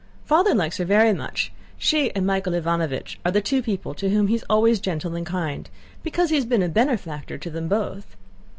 Father 0.25 0.55
likes 0.55 0.77
her 0.77 0.83
very 0.83 1.13
much. 1.13 1.51
She 1.77 2.09
and 2.15 2.25
Michael 2.25 2.53
Ivánovich 2.59 3.17
are 3.23 3.29
the 3.31 3.39
two 3.39 3.61
people 3.61 3.93
to 3.93 4.09
whom 4.09 4.29
he 4.29 4.33
is 4.33 4.43
always 4.49 4.79
gentle 4.79 5.13
and 5.13 5.27
kind, 5.27 5.69
because 6.01 6.31
he 6.31 6.37
has 6.37 6.45
been 6.47 6.63
a 6.63 6.69
benefactor 6.69 7.37
to 7.37 7.49
them 7.51 7.67
both. 7.67 8.15